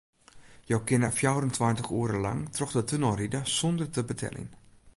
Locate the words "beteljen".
4.13-4.49